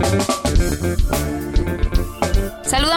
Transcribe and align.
Thank 0.00 0.28
you. 0.28 0.29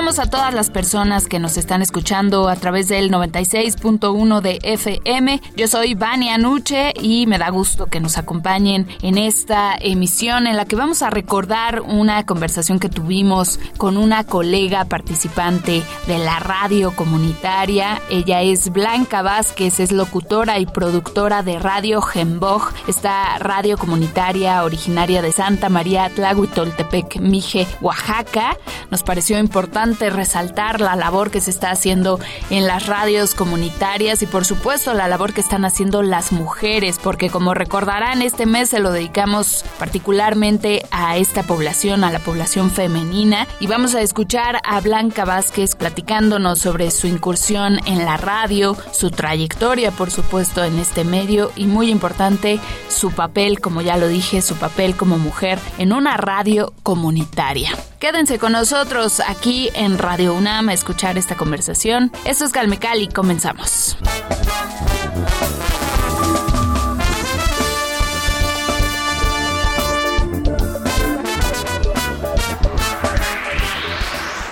Saludamos 0.04 0.28
a 0.28 0.30
todas 0.30 0.54
las 0.54 0.70
personas 0.70 1.28
que 1.28 1.40
nos 1.40 1.56
están 1.56 1.82
escuchando 1.82 2.50
a 2.50 2.58
través 2.58 2.90
del 2.90 3.10
96.1 3.10 4.42
de 4.42 4.60
FM. 4.62 5.42
Yo 5.56 5.70
soy 5.70 5.94
Vania 5.94 6.38
Nuche 6.38 6.92
y 7.02 7.26
me 7.26 7.38
da 7.38 7.50
gusto 7.50 7.86
que 7.86 8.02
nos 8.02 8.18
acompañen 8.18 8.86
en 9.02 9.18
esta 9.18 9.78
emisión 9.80 10.46
en 10.46 10.58
la 10.58 10.66
que 10.66 10.76
vamos 10.76 11.04
a 11.04 11.10
recordar 11.10 11.80
una 11.80 12.26
conversación 12.26 12.80
que 12.80 12.90
tuvimos 12.90 13.62
con 13.78 13.96
una 13.96 14.26
colega 14.26 14.84
participante 14.84 15.84
de 16.06 16.18
la 16.18 16.38
radio 16.40 16.94
comunitaria. 16.94 18.02
Ella 18.10 18.42
es 18.42 18.74
Blanca 18.74 19.22
Vázquez, 19.22 19.80
es 19.80 19.94
locutora 19.94 20.60
y 20.60 20.66
productora 20.66 21.44
de 21.44 21.60
Radio 21.60 22.02
Gemboj, 22.02 22.74
esta 22.90 23.40
radio 23.40 23.78
comunitaria 23.78 24.66
originaria 24.66 25.22
de 25.22 25.32
Santa 25.32 25.70
María 25.70 26.10
Tlahuitoltepec, 26.10 27.22
Mije, 27.22 27.66
Oaxaca. 27.80 28.58
Nos 28.92 29.02
pareció 29.02 29.40
importante 29.40 29.93
resaltar 29.98 30.82
la 30.82 30.96
labor 30.96 31.32
que 31.32 31.42
se 31.42 31.50
está 31.50 31.72
haciendo 31.72 32.20
en 32.50 32.68
las 32.68 32.88
radios 32.88 33.34
comunitarias 33.36 34.22
y 34.22 34.26
por 34.26 34.46
supuesto 34.46 34.94
la 34.94 35.08
labor 35.08 35.34
que 35.34 35.42
están 35.42 35.66
haciendo 35.66 36.02
las 36.02 36.32
mujeres, 36.32 37.00
porque 37.02 37.30
como 37.30 37.54
recordarán, 37.54 38.22
este 38.22 38.46
mes 38.46 38.70
se 38.70 38.80
lo 38.80 38.92
dedicamos 38.92 39.66
particularmente 39.80 40.86
a 40.92 41.18
esta 41.18 41.44
población, 41.44 42.04
a 42.04 42.12
la 42.12 42.20
población 42.20 42.72
femenina, 42.72 43.48
y 43.60 43.68
vamos 43.68 43.96
a 43.96 44.02
escuchar 44.02 44.60
a 44.64 44.82
Blanca 44.82 45.26
Vázquez 45.26 45.76
platicándonos 45.76 46.60
sobre 46.60 46.92
su 46.92 47.08
incursión 47.08 47.80
en 47.86 48.06
la 48.06 48.18
radio, 48.18 48.78
su 48.92 49.12
trayectoria, 49.12 49.92
por 49.92 50.12
supuesto, 50.12 50.64
en 50.64 50.80
este 50.80 51.04
medio 51.04 51.52
y 51.56 51.66
muy 51.66 51.90
importante, 51.90 52.60
su 52.90 53.12
papel, 53.12 53.60
como 53.60 53.82
ya 53.82 53.98
lo 53.98 54.08
dije, 54.08 54.42
su 54.42 54.56
papel 54.56 54.96
como 54.96 55.18
mujer 55.18 55.60
en 55.78 55.94
una 55.94 56.18
radio 56.18 56.74
comunitaria. 56.84 57.72
Quédense 58.00 58.38
con 58.40 58.52
nosotros 58.52 59.22
aquí 59.26 59.70
en 59.76 59.83
Radio 59.92 60.34
UNAM 60.34 60.70
a 60.70 60.74
escuchar 60.74 61.18
esta 61.18 61.36
conversación. 61.36 62.12
Esto 62.26 62.46
es 62.46 62.52
Calmecali, 62.52 63.10
comenzamos. 63.10 63.98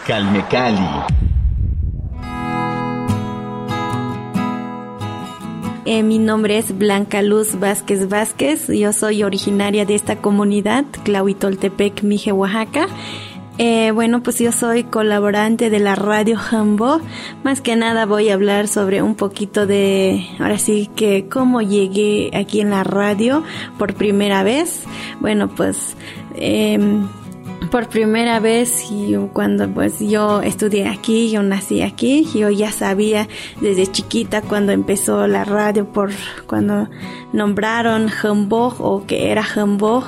Calmecali. 0.05 1.21
Eh, 5.85 6.03
mi 6.03 6.19
nombre 6.19 6.57
es 6.57 6.77
Blanca 6.77 7.21
Luz 7.21 7.59
Vázquez 7.59 8.09
Vázquez. 8.09 8.67
Yo 8.67 8.91
soy 8.93 9.23
originaria 9.23 9.85
de 9.85 9.95
esta 9.95 10.17
comunidad, 10.17 10.85
Clauitoltepec, 11.03 12.03
Mije, 12.03 12.31
Oaxaca. 12.33 12.87
Eh, 13.63 13.91
bueno, 13.91 14.23
pues 14.23 14.39
yo 14.39 14.51
soy 14.51 14.85
colaborante 14.85 15.69
de 15.69 15.77
la 15.77 15.93
radio 15.93 16.35
Jambo. 16.35 16.99
Más 17.43 17.61
que 17.61 17.75
nada 17.75 18.07
voy 18.07 18.29
a 18.29 18.33
hablar 18.33 18.67
sobre 18.67 19.03
un 19.03 19.13
poquito 19.13 19.67
de, 19.67 20.25
ahora 20.39 20.57
sí 20.57 20.89
que 20.95 21.27
cómo 21.29 21.61
llegué 21.61 22.31
aquí 22.33 22.59
en 22.59 22.71
la 22.71 22.83
radio 22.83 23.43
por 23.77 23.93
primera 23.93 24.41
vez. 24.41 24.85
Bueno, 25.19 25.47
pues 25.47 25.95
eh, 26.33 26.79
por 27.69 27.87
primera 27.87 28.39
vez 28.39 28.91
cuando 29.33 29.69
pues 29.69 29.99
yo 29.99 30.41
estudié 30.41 30.87
aquí, 30.87 31.29
yo 31.29 31.43
nací 31.43 31.81
aquí, 31.81 32.27
yo 32.33 32.49
ya 32.49 32.71
sabía 32.71 33.27
desde 33.59 33.87
chiquita 33.87 34.41
cuando 34.41 34.71
empezó 34.71 35.27
la 35.27 35.43
radio 35.43 35.85
por 35.85 36.11
cuando 36.47 36.89
nombraron 37.33 38.09
Hamburg 38.09 38.75
o 38.79 39.05
que 39.05 39.31
era 39.31 39.43
Hamburg. 39.55 40.07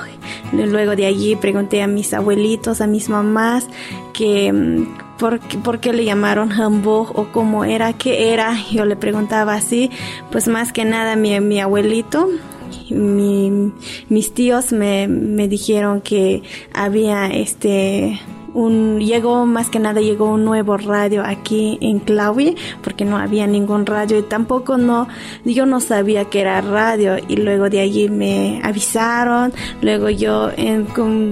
Luego 0.52 0.96
de 0.96 1.06
allí 1.06 1.36
pregunté 1.36 1.82
a 1.82 1.86
mis 1.86 2.12
abuelitos, 2.12 2.80
a 2.80 2.86
mis 2.86 3.08
mamás 3.08 3.66
que 4.12 4.52
mm, 4.52 5.16
por, 5.18 5.40
por 5.62 5.80
qué 5.80 5.92
le 5.92 6.04
llamaron 6.04 6.52
Hamburg 6.52 7.18
o 7.18 7.28
cómo 7.32 7.64
era, 7.64 7.92
qué 7.92 8.32
era. 8.32 8.56
Yo 8.70 8.84
le 8.84 8.96
preguntaba 8.96 9.54
así, 9.54 9.90
pues 10.30 10.48
más 10.48 10.72
que 10.72 10.84
nada 10.84 11.16
mi, 11.16 11.38
mi 11.40 11.60
abuelito 11.60 12.28
mi, 12.90 13.72
mis 14.08 14.32
tíos 14.32 14.72
me, 14.72 15.08
me 15.08 15.48
dijeron 15.48 16.00
que 16.00 16.42
había 16.72 17.26
este 17.26 18.20
un, 18.54 19.00
llegó 19.00 19.46
más 19.46 19.68
que 19.68 19.78
nada 19.78 20.00
llegó 20.00 20.30
un 20.30 20.44
nuevo 20.44 20.76
radio 20.76 21.22
aquí 21.24 21.78
en 21.80 21.98
Claudia 21.98 22.54
porque 22.82 23.04
no 23.04 23.18
había 23.18 23.46
ningún 23.46 23.84
radio 23.84 24.18
y 24.18 24.22
tampoco 24.22 24.78
no 24.78 25.08
yo 25.44 25.66
no 25.66 25.80
sabía 25.80 26.24
que 26.26 26.40
era 26.40 26.60
radio. 26.60 27.16
Y 27.28 27.36
luego 27.36 27.68
de 27.68 27.80
allí 27.80 28.08
me 28.08 28.60
avisaron 28.62 29.52
luego 29.82 30.08
yo 30.08 30.50
en, 30.56 30.86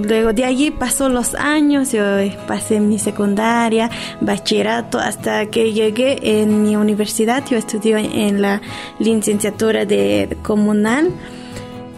luego 0.07 0.33
de 0.33 0.45
allí 0.45 0.71
pasó 0.71 1.09
los 1.09 1.35
años 1.35 1.93
yo 1.93 2.03
pasé 2.47 2.81
mi 2.81 2.99
secundaria 2.99 3.91
bachillerato 4.21 4.99
hasta 4.99 5.47
que 5.47 5.73
llegué 5.73 6.41
en 6.41 6.63
mi 6.63 6.77
universidad. 6.77 7.45
Yo 7.49 7.57
estudié 7.57 8.27
en 8.27 8.43
la 8.43 8.61
licenciatura 8.99 9.85
de 9.85 10.37
comunal 10.43 11.11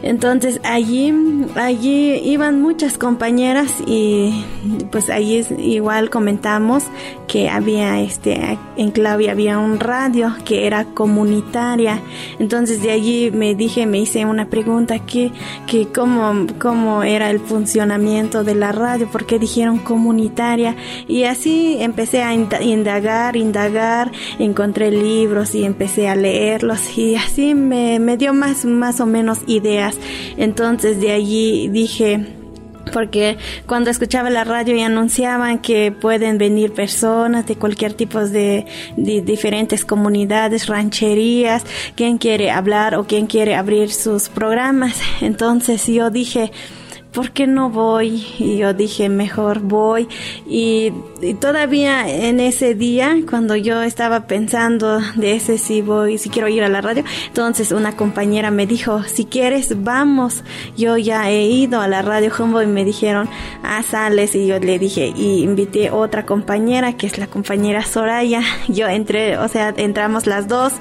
entonces 0.04 0.60
allí, 0.65 1.12
allí 1.54 2.20
iban 2.25 2.60
muchas 2.60 2.98
compañeras 2.98 3.72
y 3.87 4.44
pues 4.91 5.09
allí 5.09 5.47
igual 5.59 6.10
comentamos 6.10 6.84
que 7.26 7.48
había 7.48 8.00
este, 8.03 8.59
en 8.76 8.91
Claudia 8.91 9.32
había 9.32 9.59
un 9.59 9.81
radio 9.81 10.34
que 10.44 10.66
era 10.66 10.84
comunitaria. 10.84 12.00
Entonces 12.38 12.82
de 12.82 12.91
allí 12.91 13.31
me 13.31 13.54
dije, 13.54 13.87
me 13.87 13.98
hice 13.98 14.26
una 14.26 14.50
pregunta 14.50 14.98
que, 14.98 15.32
que 15.66 15.88
cómo, 15.88 16.47
cómo 16.60 17.03
era 17.03 17.31
el 17.31 17.41
funcionamiento 17.41 18.44
de 18.44 18.54
la 18.54 18.72
radio, 18.72 19.09
porque 19.10 19.38
dijeron 19.38 19.78
comunitaria. 19.78 20.76
Y 21.09 21.25
así 21.25 21.78
empecé 21.81 22.22
a 22.22 22.34
indagar, 22.34 23.37
indagar, 23.37 24.12
encontré 24.38 24.91
libros 24.91 25.54
y 25.54 25.64
empecé 25.64 26.09
a 26.09 26.14
leerlos 26.14 26.98
y 26.98 27.16
así 27.16 27.54
me, 27.54 27.98
me 27.98 28.19
dio 28.19 28.34
más, 28.34 28.64
más 28.64 29.00
o 29.00 29.06
menos 29.06 29.38
ideas 29.47 29.94
entonces 30.37 31.00
de 31.00 31.12
allí 31.12 31.69
dije, 31.69 32.27
porque 32.93 33.38
cuando 33.66 33.91
escuchaba 33.91 34.31
la 34.31 34.44
radio 34.44 34.77
y 34.77 34.82
anunciaban 34.82 35.59
que 35.59 35.93
pueden 35.93 36.38
venir 36.38 36.72
personas 36.72 37.47
de 37.47 37.56
cualquier 37.56 37.94
tipo 37.94 38.21
de, 38.21 38.66
de, 38.97 39.22
diferentes 39.22 39.84
comunidades, 39.84 40.66
rancherías, 40.66 41.65
quien 41.97 42.19
quiere 42.19 42.50
hablar 42.50 42.94
o 42.94 43.05
quien 43.05 43.27
quiere 43.27 43.55
abrir 43.55 43.91
sus 43.91 44.28
programas. 44.28 44.97
Entonces 45.21 45.87
yo 45.87 46.11
dije, 46.11 46.53
¿por 47.14 47.30
qué 47.30 47.47
no 47.47 47.70
voy? 47.70 48.26
Y 48.38 48.58
yo 48.58 48.75
dije, 48.75 49.08
mejor 49.08 49.60
voy. 49.60 50.08
Y, 50.47 50.92
todavía 51.41 52.06
en 52.08 52.41
ese 52.41 52.75
día, 52.75 53.16
cuando 53.30 53.56
yo 53.56 53.82
estaba 53.82 54.26
pensando 54.26 55.00
de 55.14 55.36
ese 55.36 55.56
si 55.56 55.80
voy, 55.80 56.19
si 56.19 56.28
quiero 56.28 56.48
ir 56.48 56.62
a 56.64 56.69
la 56.69 56.82
radio, 56.82 57.04
entonces 57.28 57.72
una 57.72 57.97
compañera 57.97 58.50
me 58.50 58.66
dijo, 58.66 59.05
si 59.05 59.25
quieres, 59.25 59.82
vamos. 59.82 60.43
Yo 60.76 60.99
ya 60.99 61.31
he 61.31 61.44
ido 61.46 61.81
a 61.81 61.88
la 61.88 62.02
radio 62.02 62.32
Humbo 62.37 62.61
y 62.61 62.66
me 62.66 62.84
dijeron, 62.84 63.28
ah, 63.62 63.82
sales. 63.82 64.34
Y 64.34 64.46
yo 64.49 64.58
le 64.58 64.78
dije, 64.78 65.12
y 65.16 65.43
invité 65.43 65.90
otra 65.90 66.26
compañera, 66.26 66.96
que 66.96 67.06
es 67.06 67.16
la 67.16 67.28
compañera 67.28 67.84
Soraya. 67.84 68.43
Yo 68.69 68.88
entré, 68.88 69.38
o 69.38 69.49
sea, 69.49 69.72
entramos 69.76 70.26
las 70.26 70.49
dos 70.49 70.72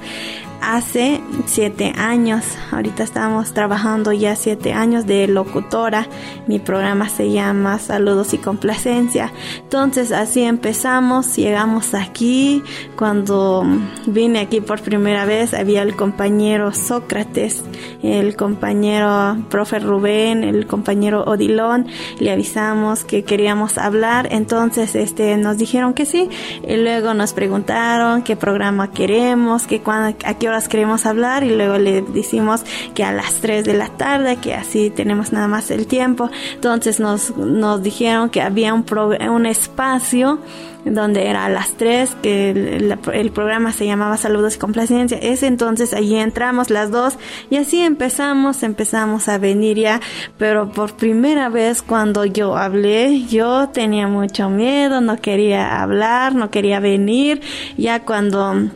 hace 0.63 1.21
siete 1.45 1.93
años. 1.97 2.43
Ahorita 2.71 3.03
estamos 3.03 3.53
trabajando 3.53 4.13
ya 4.13 4.35
siete 4.35 4.73
años 4.73 5.05
de 5.05 5.27
locutora. 5.27 6.07
Mi 6.47 6.59
programa 6.59 7.09
se 7.09 7.31
llama 7.31 7.79
Saludos 7.79 8.33
y 8.33 8.37
Complacencia. 8.37 9.31
Entonces 9.57 10.11
así 10.11 10.43
empezamos, 10.43 11.35
llegamos 11.35 11.93
aquí. 11.93 12.63
Cuando 12.95 13.65
vine 14.05 14.39
aquí 14.39 14.61
por 14.61 14.81
primera 14.81 15.25
vez 15.25 15.53
había 15.53 15.81
el 15.81 15.95
compañero 15.95 16.73
Sócrates, 16.73 17.63
el 18.01 18.35
compañero 18.35 19.37
profe 19.49 19.79
Rubén, 19.79 20.43
el 20.43 20.65
compañero 20.65 21.23
Odilón. 21.23 21.87
Le 22.19 22.31
avisamos 22.31 23.03
que 23.03 23.23
queríamos 23.23 23.77
hablar. 23.77 24.29
Entonces 24.31 24.95
este 24.95 25.35
nos 25.37 25.57
dijeron 25.57 25.93
que 25.93 26.05
sí. 26.05 26.29
Y 26.65 26.77
luego 26.77 27.13
nos 27.13 27.33
preguntaron 27.33 28.21
qué 28.21 28.35
programa 28.35 28.91
queremos, 28.91 29.67
que 29.67 29.81
cuando, 29.81 30.17
a 30.25 30.33
qué 30.35 30.52
horas 30.53 30.67
queremos 30.67 31.07
hablar 31.07 31.43
y 31.43 31.55
luego 31.55 31.79
le 31.79 32.03
decimos 32.03 32.61
que 32.93 33.03
a 33.03 33.11
las 33.11 33.35
3 33.35 33.65
de 33.65 33.73
la 33.73 33.89
tarde, 33.89 34.37
que 34.37 34.53
así 34.53 34.91
tenemos 34.91 35.33
nada 35.33 35.47
más 35.47 35.71
el 35.71 35.87
tiempo. 35.87 36.29
Entonces 36.53 36.99
nos, 36.99 37.35
nos 37.35 37.81
dijeron 37.81 38.29
que 38.29 38.41
había 38.41 38.73
un, 38.73 38.85
un 39.29 39.45
espacio 39.47 40.39
donde 40.85 41.27
era 41.27 41.45
a 41.45 41.49
las 41.49 41.73
3, 41.73 42.17
que 42.21 42.51
el, 42.51 43.31
programa 43.31 43.71
se 43.71 43.85
llamaba 43.85 44.17
Saludos 44.17 44.55
y 44.55 44.59
Complacencia. 44.59 45.17
Ese 45.17 45.47
entonces 45.47 45.93
allí 45.93 46.17
entramos 46.17 46.69
las 46.69 46.91
dos 46.91 47.17
y 47.49 47.57
así 47.57 47.81
empezamos, 47.81 48.61
empezamos 48.61 49.27
a 49.27 49.37
venir 49.37 49.77
ya, 49.77 50.01
pero 50.37 50.71
por 50.71 50.95
primera 50.95 51.49
vez 51.49 51.81
cuando 51.81 52.25
yo 52.25 52.57
hablé, 52.57 53.23
yo 53.25 53.69
tenía 53.69 54.07
mucho 54.07 54.49
miedo, 54.49 55.01
no 55.01 55.17
quería 55.17 55.81
hablar, 55.81 56.35
no 56.35 56.51
quería 56.51 56.79
venir, 56.79 57.41
ya 57.77 58.03
cuando 58.03 58.69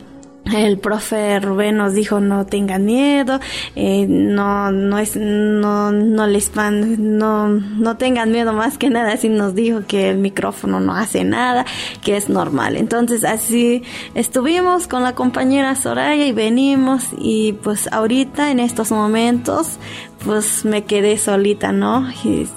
el 0.54 0.78
profe 0.78 1.40
Rubén 1.40 1.76
nos 1.76 1.94
dijo 1.94 2.20
no 2.20 2.46
tengan 2.46 2.84
miedo, 2.84 3.40
eh, 3.76 4.06
no, 4.08 4.70
no 4.70 4.98
es, 4.98 5.16
no, 5.16 5.92
no 5.92 6.26
les 6.26 6.54
van, 6.54 7.18
no, 7.18 7.48
no 7.48 7.96
tengan 7.96 8.32
miedo 8.32 8.52
más 8.52 8.78
que 8.78 8.90
nada, 8.90 9.12
así 9.12 9.28
nos 9.28 9.54
dijo 9.54 9.82
que 9.86 10.10
el 10.10 10.18
micrófono 10.18 10.80
no 10.80 10.94
hace 10.94 11.24
nada, 11.24 11.66
que 12.02 12.16
es 12.16 12.28
normal. 12.28 12.76
Entonces 12.76 13.24
así 13.24 13.82
estuvimos 14.14 14.88
con 14.88 15.02
la 15.02 15.14
compañera 15.14 15.74
Soraya 15.74 16.26
y 16.26 16.32
venimos 16.32 17.04
y 17.18 17.52
pues 17.54 17.88
ahorita 17.92 18.50
en 18.50 18.60
estos 18.60 18.90
momentos 18.90 19.78
pues 20.24 20.64
me 20.64 20.84
quedé 20.84 21.16
solita, 21.18 21.72
¿no? 21.72 22.06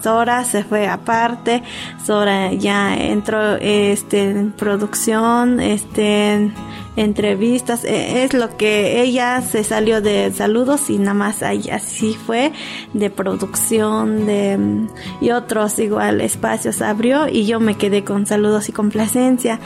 Sora 0.02 0.44
se 0.44 0.63
fue 0.63 0.88
aparte, 0.88 1.63
Sora 2.04 2.54
ya 2.54 2.96
entró 2.96 3.56
este 3.56 4.31
en 4.31 4.52
producción, 4.52 5.60
este 5.60 6.52
entrevistas, 6.96 7.86
e, 7.86 8.24
es 8.24 8.34
lo 8.34 8.58
que 8.58 9.02
ella 9.02 9.42
se 9.42 9.63
salió 9.63 10.02
de 10.02 10.31
saludos 10.34 10.90
y 10.90 10.98
nada 10.98 11.13
más 11.13 11.42
así 11.44 12.13
fue 12.13 12.52
de 12.94 13.10
producción 13.10 14.25
de 14.25 14.88
y 15.22 15.31
otros 15.31 15.80
igual 15.80 16.22
espacios 16.22 16.81
abrió 16.81 17.28
y 17.28 17.46
yo 17.46 17.60
me 17.60 17.75
quedé 17.75 18.04
con 18.04 18.25
saludos 18.25 18.69
y 18.69 18.72
complacencia. 18.72 19.60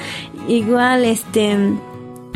Igual 0.48 1.06
este 1.06 1.58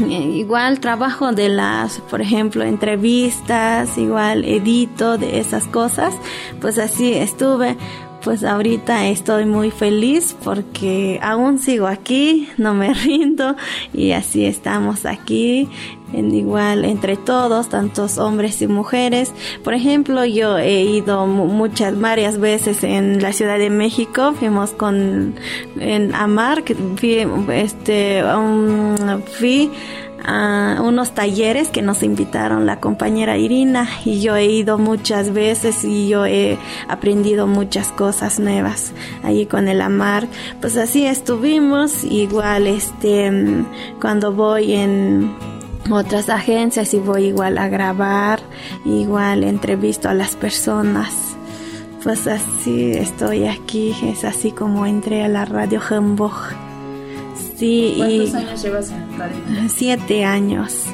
igual 0.07 0.79
trabajo 0.79 1.31
de 1.31 1.49
las, 1.49 1.99
por 1.99 2.21
ejemplo, 2.21 2.63
entrevistas, 2.63 3.97
igual 3.97 4.45
edito 4.45 5.17
de 5.17 5.39
esas 5.39 5.65
cosas, 5.65 6.13
pues 6.61 6.77
así 6.77 7.13
estuve 7.13 7.77
pues 8.23 8.43
ahorita 8.43 9.07
estoy 9.07 9.45
muy 9.45 9.71
feliz 9.71 10.35
porque 10.43 11.19
aún 11.21 11.59
sigo 11.59 11.87
aquí, 11.87 12.49
no 12.57 12.73
me 12.73 12.93
rindo 13.05 13.55
y 13.93 14.11
así 14.11 14.45
estamos 14.45 15.05
aquí 15.05 15.69
en 16.13 16.33
igual 16.33 16.85
entre 16.85 17.17
todos, 17.17 17.69
tantos 17.69 18.17
hombres 18.17 18.61
y 18.61 18.67
mujeres. 18.67 19.33
Por 19.63 19.73
ejemplo, 19.73 20.25
yo 20.25 20.57
he 20.57 20.81
ido 20.81 21.27
muchas, 21.27 21.99
varias 21.99 22.39
veces 22.39 22.83
en 22.83 23.21
la 23.21 23.33
Ciudad 23.33 23.57
de 23.57 23.69
México, 23.69 24.33
fuimos 24.33 24.71
con 24.71 25.35
en 25.79 26.13
Amar, 26.15 26.63
que 26.63 26.75
fui, 26.75 27.27
este, 27.51 28.23
um, 28.23 29.21
fui 29.37 29.69
a 30.25 30.81
unos 30.83 31.11
talleres 31.11 31.69
que 31.69 31.81
nos 31.81 32.03
invitaron 32.03 32.65
la 32.65 32.79
compañera 32.79 33.37
Irina 33.37 33.87
y 34.05 34.21
yo 34.21 34.35
he 34.35 34.45
ido 34.45 34.77
muchas 34.77 35.33
veces 35.33 35.83
y 35.83 36.07
yo 36.07 36.25
he 36.25 36.57
aprendido 36.87 37.47
muchas 37.47 37.91
cosas 37.91 38.39
nuevas 38.39 38.93
allí 39.23 39.45
con 39.45 39.67
el 39.67 39.81
Amar. 39.81 40.27
Pues 40.61 40.77
así 40.77 41.05
estuvimos, 41.05 42.03
igual 42.03 42.67
este 42.67 43.31
cuando 43.99 44.33
voy 44.33 44.73
en 44.73 45.35
otras 45.91 46.29
agencias 46.29 46.93
y 46.93 46.99
voy 46.99 47.25
igual 47.25 47.57
a 47.57 47.67
grabar, 47.67 48.39
igual 48.85 49.43
entrevisto 49.43 50.09
a 50.09 50.13
las 50.13 50.35
personas. 50.35 51.13
Pues 52.03 52.27
así 52.27 52.91
estoy 52.91 53.45
aquí, 53.45 53.93
es 54.03 54.23
así 54.23 54.51
como 54.51 54.85
entré 54.85 55.23
a 55.23 55.27
la 55.27 55.45
radio 55.45 55.81
Hamburg. 55.89 56.68
Sí, 57.59 57.95
¿Cuántos 57.97 58.33
años 58.35 58.63
llevas 58.63 58.89
en 58.89 59.17
radio? 59.19 59.35
Siete 59.67 60.23
años. 60.23 60.85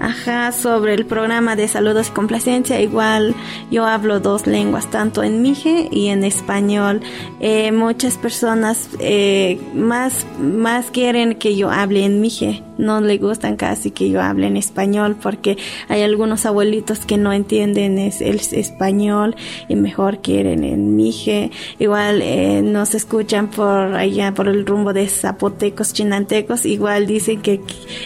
Ajá, 0.00 0.52
sobre 0.52 0.94
el 0.94 1.06
programa 1.06 1.56
de 1.56 1.68
saludos 1.68 2.08
y 2.08 2.10
complacencia, 2.12 2.80
igual 2.80 3.34
yo 3.70 3.86
hablo 3.86 4.20
dos 4.20 4.46
lenguas, 4.46 4.90
tanto 4.90 5.22
en 5.22 5.42
mije 5.42 5.88
y 5.90 6.08
en 6.08 6.24
español. 6.24 7.00
Eh, 7.40 7.72
muchas 7.72 8.16
personas 8.16 8.88
eh, 8.98 9.60
más, 9.74 10.26
más 10.38 10.90
quieren 10.90 11.36
que 11.36 11.56
yo 11.56 11.70
hable 11.70 12.04
en 12.04 12.20
mije 12.20 12.62
no 12.82 13.00
le 13.00 13.18
gustan 13.18 13.56
casi 13.56 13.90
que 13.90 14.10
yo 14.10 14.20
hable 14.20 14.46
en 14.46 14.56
español 14.56 15.16
porque 15.20 15.56
hay 15.88 16.02
algunos 16.02 16.46
abuelitos 16.46 17.00
que 17.00 17.16
no 17.16 17.32
entienden 17.32 17.98
el 17.98 18.40
español 18.40 19.36
y 19.68 19.76
mejor 19.76 20.20
quieren 20.20 20.64
en 20.64 20.96
mije. 20.96 21.50
Igual 21.78 22.20
eh, 22.22 22.62
nos 22.62 22.94
escuchan 22.94 23.48
por 23.48 23.94
allá, 23.94 24.34
por 24.34 24.48
el 24.48 24.66
rumbo 24.66 24.92
de 24.92 25.06
zapotecos, 25.08 25.92
chinantecos, 25.92 26.66
igual 26.66 27.06
dicen 27.06 27.40
que, 27.40 27.60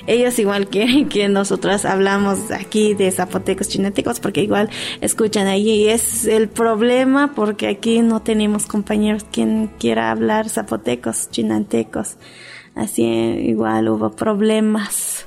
ellos 0.07 0.39
igual 0.39 0.69
quieren 0.69 1.09
que 1.09 1.29
hablamos 1.85 2.51
aquí 2.51 2.95
de 2.95 3.11
zapotecos, 3.11 3.69
chinantecos 3.69 4.21
porque 4.21 4.43
igual 4.43 4.71
escuchan 5.01 5.47
allí 5.47 5.89
es 5.89 6.27
el 6.27 6.49
problema 6.49 7.35
porque 7.35 7.69
aquí 7.69 8.01
no 8.01 8.23
tenemos 8.23 8.67
compañeros 8.67 9.25
quien 9.31 9.71
quiera 9.79 10.11
hablar 10.11 10.49
zapotecos, 10.49 11.31
chinantecos. 11.31 12.17
Así 12.75 13.05
igual 13.05 13.89
hubo 13.89 14.11
problemas. 14.11 15.27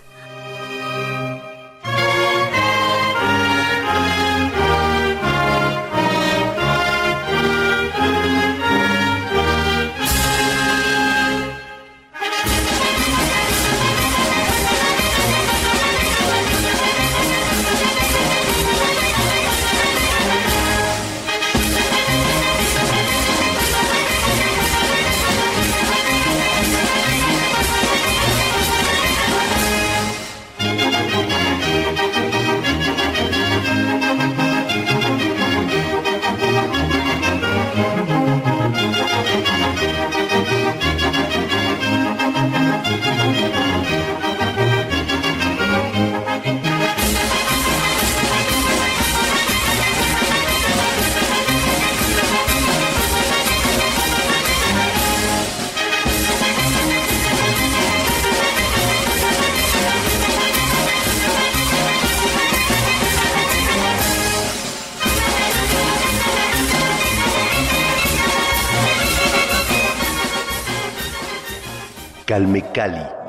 Cali? 72.74 73.20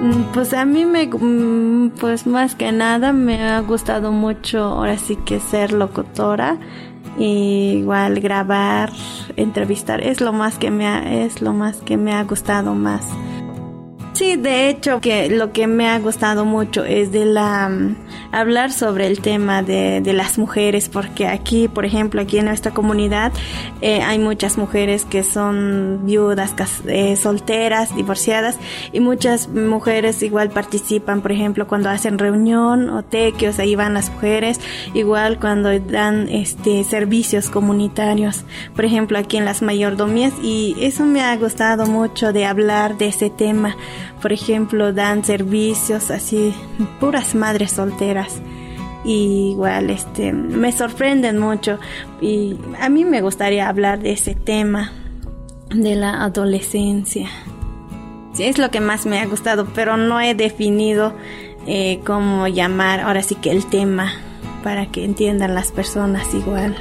Mm, 0.00 0.32
pues 0.32 0.52
a 0.52 0.64
mí 0.64 0.84
me, 0.84 1.06
mm, 1.06 1.92
pues 2.00 2.26
más 2.26 2.54
que 2.54 2.72
nada 2.72 3.12
me 3.12 3.42
ha 3.42 3.60
gustado 3.60 4.12
mucho 4.12 4.62
ahora 4.64 4.98
sí 4.98 5.16
que 5.16 5.40
ser 5.40 5.72
locutora, 5.72 6.58
igual 7.18 8.20
grabar, 8.20 8.90
entrevistar, 9.36 10.02
es 10.02 10.20
lo 10.20 10.32
más 10.32 10.58
que 10.58 10.70
me 10.70 10.86
ha, 10.86 11.24
es 11.24 11.40
lo 11.40 11.52
más 11.52 11.76
que 11.78 11.96
me 11.96 12.12
ha 12.12 12.24
gustado 12.24 12.74
más. 12.74 13.08
Sí, 14.14 14.36
de 14.36 14.68
hecho, 14.68 15.00
que 15.00 15.28
lo 15.28 15.52
que 15.52 15.66
me 15.66 15.88
ha 15.88 15.98
gustado 15.98 16.44
mucho 16.44 16.84
es 16.84 17.10
de 17.10 17.24
la 17.24 17.68
mm, 17.68 17.96
hablar 18.40 18.72
sobre 18.72 19.06
el 19.06 19.20
tema 19.20 19.62
de, 19.62 20.00
de 20.00 20.12
las 20.12 20.38
mujeres, 20.38 20.88
porque 20.88 21.26
aquí, 21.26 21.68
por 21.68 21.84
ejemplo, 21.84 22.20
aquí 22.20 22.38
en 22.38 22.46
nuestra 22.46 22.72
comunidad 22.72 23.32
eh, 23.80 24.02
hay 24.02 24.18
muchas 24.18 24.58
mujeres 24.58 25.04
que 25.04 25.22
son 25.22 26.00
viudas, 26.04 26.54
eh, 26.86 27.16
solteras, 27.16 27.94
divorciadas, 27.94 28.58
y 28.92 29.00
muchas 29.00 29.48
mujeres 29.48 30.22
igual 30.22 30.50
participan, 30.50 31.20
por 31.20 31.32
ejemplo, 31.32 31.66
cuando 31.66 31.90
hacen 31.90 32.18
reunión 32.18 32.90
o 32.90 33.02
tequios, 33.04 33.58
ahí 33.58 33.76
van 33.76 33.94
las 33.94 34.10
mujeres, 34.10 34.60
igual 34.94 35.38
cuando 35.38 35.78
dan 35.78 36.28
este 36.28 36.84
servicios 36.84 37.50
comunitarios, 37.50 38.44
por 38.74 38.84
ejemplo, 38.84 39.18
aquí 39.18 39.36
en 39.36 39.44
las 39.44 39.62
mayordomías, 39.62 40.32
y 40.42 40.76
eso 40.80 41.04
me 41.04 41.22
ha 41.22 41.36
gustado 41.36 41.86
mucho 41.86 42.32
de 42.32 42.46
hablar 42.46 42.98
de 42.98 43.08
ese 43.08 43.30
tema. 43.30 43.76
Por 44.20 44.32
ejemplo, 44.32 44.94
dan 44.94 45.22
servicios 45.22 46.10
así, 46.10 46.54
puras 46.98 47.34
madres 47.34 47.72
solteras 47.72 48.23
igual 49.04 49.90
este 49.90 50.32
me 50.32 50.72
sorprenden 50.72 51.38
mucho 51.38 51.78
y 52.20 52.56
a 52.80 52.88
mí 52.88 53.04
me 53.04 53.20
gustaría 53.20 53.68
hablar 53.68 54.00
de 54.00 54.12
ese 54.12 54.34
tema 54.34 54.92
de 55.70 55.94
la 55.94 56.22
adolescencia. 56.24 57.28
Es 58.38 58.58
lo 58.58 58.70
que 58.70 58.80
más 58.80 59.06
me 59.06 59.20
ha 59.20 59.26
gustado, 59.26 59.66
pero 59.74 59.96
no 59.96 60.20
he 60.20 60.34
definido 60.34 61.14
eh, 61.66 62.00
cómo 62.04 62.48
llamar 62.48 63.00
ahora 63.00 63.22
sí 63.22 63.36
que 63.36 63.50
el 63.50 63.66
tema 63.66 64.12
para 64.62 64.86
que 64.86 65.04
entiendan 65.04 65.54
las 65.54 65.70
personas 65.70 66.34
igual. 66.34 66.74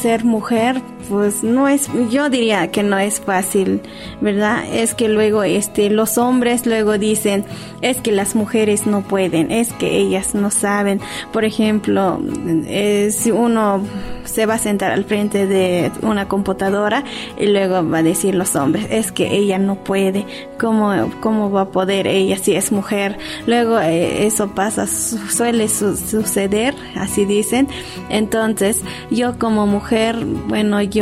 Ser 0.00 0.24
mujer 0.24 0.82
pues 1.10 1.42
no 1.42 1.66
es, 1.66 1.90
yo 2.08 2.30
diría 2.30 2.70
que 2.70 2.84
no 2.84 2.96
es 2.96 3.20
fácil, 3.20 3.82
¿verdad? 4.20 4.62
Es 4.72 4.94
que 4.94 5.08
luego 5.08 5.42
este, 5.42 5.90
los 5.90 6.18
hombres 6.18 6.66
luego 6.66 6.98
dicen, 6.98 7.44
es 7.82 8.00
que 8.00 8.12
las 8.12 8.36
mujeres 8.36 8.86
no 8.86 9.02
pueden, 9.02 9.50
es 9.50 9.72
que 9.72 9.96
ellas 9.98 10.36
no 10.36 10.52
saben. 10.52 11.00
Por 11.32 11.44
ejemplo, 11.44 12.20
eh, 12.66 13.10
si 13.12 13.32
uno 13.32 13.82
se 14.24 14.46
va 14.46 14.54
a 14.54 14.58
sentar 14.58 14.92
al 14.92 15.04
frente 15.04 15.48
de 15.48 15.90
una 16.02 16.28
computadora 16.28 17.02
y 17.36 17.46
luego 17.46 17.88
va 17.88 17.98
a 17.98 18.02
decir 18.04 18.36
los 18.36 18.54
hombres, 18.54 18.86
es 18.90 19.10
que 19.10 19.34
ella 19.34 19.58
no 19.58 19.74
puede, 19.74 20.24
¿cómo, 20.60 21.10
cómo 21.20 21.50
va 21.50 21.62
a 21.62 21.68
poder 21.70 22.06
ella 22.06 22.38
si 22.38 22.54
es 22.54 22.70
mujer? 22.70 23.18
Luego 23.46 23.80
eh, 23.80 24.26
eso 24.26 24.50
pasa, 24.54 24.86
suele 24.86 25.68
suceder, 25.68 26.76
así 26.94 27.24
dicen. 27.24 27.66
Entonces, 28.10 28.80
yo 29.10 29.38
como 29.40 29.66
mujer, 29.66 30.24
bueno, 30.46 30.80
yo 30.82 30.99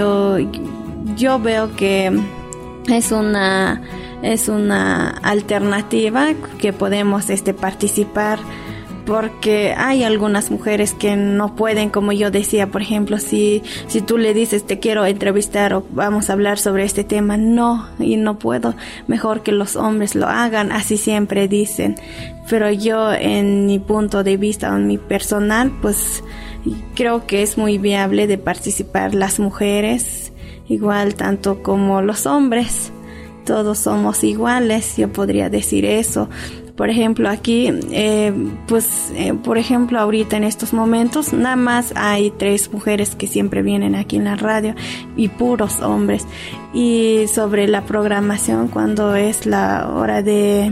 yo, 1.17 1.39
veo 1.41 1.75
que 1.77 2.13
es 2.89 3.13
una 3.13 3.83
es 4.23 4.49
una 4.49 5.11
alternativa 5.11 6.29
que 6.59 6.73
podemos 6.73 7.31
este 7.31 7.55
participar 7.55 8.41
porque 9.07 9.73
hay 9.75 10.05
algunas 10.05 10.51
mujeres 10.51 10.93
que 10.93 11.17
no 11.17 11.57
pueden, 11.57 11.89
como 11.89 12.13
yo 12.13 12.31
decía, 12.31 12.67
por 12.67 12.83
ejemplo, 12.83 13.19
si, 13.19 13.63
si 13.87 14.03
tú 14.03 14.19
le 14.19 14.35
dices 14.35 14.67
te 14.67 14.81
quiero 14.81 15.07
entrevistar 15.07 15.73
o 15.73 15.83
vamos 15.93 16.29
a 16.29 16.35
hablar 16.35 16.59
sobre 16.59 16.85
este 16.85 17.05
tema, 17.05 17.39
no, 17.39 17.89
y 17.99 18.17
no 18.17 18.39
puedo, 18.39 18.75
mejor 19.07 19.43
que 19.43 19.51
los 19.51 19.77
hombres 19.77 20.15
lo 20.15 20.27
hagan, 20.27 20.73
así 20.73 20.99
siempre 20.99 21.49
dicen. 21.49 21.97
Pero 22.51 22.71
yo 22.71 23.13
en 23.13 23.65
mi 23.65 23.79
punto 23.79 24.25
de 24.25 24.37
vista, 24.37 24.69
en 24.69 24.87
mi 24.87 24.99
personal, 24.99 25.73
pues 25.81 26.23
creo 26.95 27.27
que 27.27 27.43
es 27.43 27.59
muy 27.59 27.79
viable 27.79 28.27
de 28.27 28.39
participar 28.39 29.15
las 29.15 29.39
mujeres, 29.39 30.33
igual 30.69 31.15
tanto 31.15 31.63
como 31.63 32.03
los 32.03 32.27
hombres. 32.27 32.93
Todos 33.45 33.79
somos 33.79 34.25
iguales, 34.25 34.97
yo 34.97 35.11
podría 35.13 35.49
decir 35.49 35.85
eso. 35.85 36.29
Por 36.77 36.91
ejemplo, 36.91 37.29
aquí, 37.29 37.73
eh, 37.91 38.33
pues, 38.69 39.13
eh, 39.17 39.35
por 39.35 39.59
ejemplo, 39.59 39.99
ahorita 39.99 40.37
en 40.37 40.45
estos 40.45 40.73
momentos, 40.73 41.33
nada 41.33 41.57
más 41.57 41.93
hay 41.97 42.31
tres 42.31 42.73
mujeres 42.73 43.17
que 43.17 43.27
siempre 43.27 43.63
vienen 43.63 43.97
aquí 43.97 44.15
en 44.15 44.25
la 44.25 44.37
radio 44.37 44.77
y 45.17 45.27
puros 45.27 45.81
hombres. 45.81 46.25
Y 46.73 47.25
sobre 47.35 47.67
la 47.67 47.85
programación, 47.85 48.69
cuando 48.69 49.17
es 49.17 49.45
la 49.45 49.91
hora 49.93 50.23
de 50.23 50.71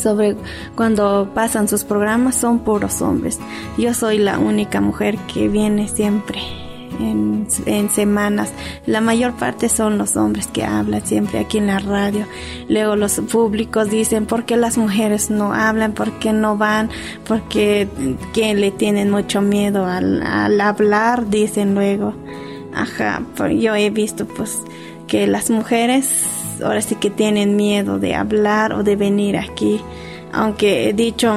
sobre 0.00 0.36
cuando 0.74 1.30
pasan 1.34 1.68
sus 1.68 1.84
programas 1.84 2.34
son 2.34 2.60
puros 2.60 3.02
hombres. 3.02 3.38
Yo 3.78 3.94
soy 3.94 4.18
la 4.18 4.38
única 4.38 4.80
mujer 4.80 5.18
que 5.32 5.48
viene 5.48 5.88
siempre 5.88 6.40
en, 6.98 7.90
semanas. 7.90 8.52
La 8.86 9.00
mayor 9.00 9.34
parte 9.34 9.68
son 9.68 9.98
los 9.98 10.16
hombres 10.16 10.46
que 10.46 10.64
hablan 10.64 11.04
siempre 11.04 11.38
aquí 11.38 11.58
en 11.58 11.68
la 11.68 11.78
radio. 11.78 12.26
Luego 12.68 12.96
los 12.96 13.20
públicos 13.20 13.90
dicen, 13.90 14.26
¿por 14.26 14.44
qué 14.44 14.56
las 14.56 14.78
mujeres 14.78 15.30
no 15.30 15.52
hablan? 15.52 15.92
¿Por 15.92 16.12
qué 16.18 16.32
no 16.32 16.56
van? 16.56 16.90
Porque 17.26 17.88
que 18.32 18.54
le 18.54 18.70
tienen 18.70 19.10
mucho 19.10 19.40
miedo 19.42 19.86
al, 19.86 20.22
al 20.22 20.60
hablar, 20.60 21.28
dicen 21.28 21.74
luego. 21.74 22.14
Ajá, 22.74 23.22
yo 23.58 23.74
he 23.74 23.90
visto 23.90 24.26
pues 24.26 24.58
que 25.08 25.26
las 25.26 25.50
mujeres 25.50 26.39
ahora 26.62 26.82
sí 26.82 26.94
que 26.96 27.10
tienen 27.10 27.56
miedo 27.56 27.98
de 27.98 28.14
hablar 28.14 28.72
o 28.72 28.82
de 28.82 28.96
venir 28.96 29.36
aquí. 29.36 29.80
Aunque 30.32 30.88
he 30.88 30.92
dicho, 30.92 31.34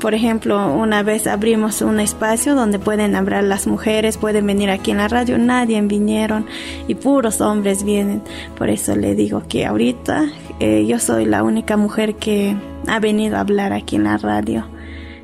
por 0.00 0.14
ejemplo, 0.14 0.72
una 0.74 1.04
vez 1.04 1.28
abrimos 1.28 1.80
un 1.80 2.00
espacio 2.00 2.56
donde 2.56 2.80
pueden 2.80 3.14
hablar 3.14 3.44
las 3.44 3.68
mujeres, 3.68 4.16
pueden 4.16 4.46
venir 4.46 4.68
aquí 4.68 4.90
en 4.90 4.96
la 4.96 5.06
radio, 5.06 5.38
nadie 5.38 5.80
vinieron 5.82 6.46
y 6.88 6.96
puros 6.96 7.40
hombres 7.40 7.84
vienen. 7.84 8.20
Por 8.56 8.68
eso 8.68 8.96
le 8.96 9.14
digo 9.14 9.44
que 9.48 9.64
ahorita 9.64 10.24
eh, 10.58 10.84
yo 10.86 10.98
soy 10.98 11.24
la 11.24 11.44
única 11.44 11.76
mujer 11.76 12.16
que 12.16 12.56
ha 12.88 12.98
venido 12.98 13.36
a 13.36 13.40
hablar 13.40 13.72
aquí 13.72 13.94
en 13.94 14.04
la 14.04 14.18
radio 14.18 14.66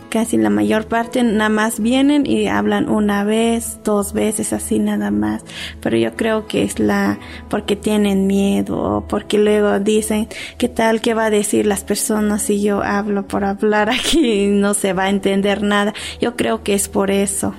casi 0.08 0.36
la 0.36 0.50
mayor 0.50 0.86
parte 0.86 1.22
nada 1.22 1.48
más 1.48 1.80
vienen 1.80 2.26
y 2.26 2.48
hablan 2.48 2.88
una 2.88 3.24
vez, 3.24 3.80
dos 3.84 4.12
veces, 4.12 4.52
así 4.52 4.78
nada 4.78 5.10
más. 5.10 5.44
Pero 5.80 5.96
yo 5.96 6.14
creo 6.16 6.46
que 6.46 6.62
es 6.62 6.78
la, 6.78 7.18
porque 7.48 7.76
tienen 7.76 8.26
miedo 8.26 8.78
o 8.78 9.00
porque 9.06 9.38
luego 9.38 9.78
dicen, 9.80 10.28
¿qué 10.56 10.68
tal? 10.68 11.00
¿Qué 11.00 11.14
va 11.14 11.26
a 11.26 11.30
decir 11.30 11.66
las 11.66 11.84
personas 11.84 12.42
si 12.42 12.62
yo 12.62 12.82
hablo 12.82 13.26
por 13.26 13.44
hablar 13.44 13.90
aquí? 13.90 14.46
No 14.46 14.74
se 14.74 14.92
va 14.92 15.04
a 15.04 15.10
entender 15.10 15.62
nada. 15.62 15.94
Yo 16.20 16.36
creo 16.36 16.62
que 16.62 16.74
es 16.74 16.88
por 16.88 17.10
eso. 17.10 17.54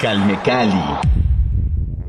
Calme 0.00 0.38
Cali. 0.44 1.17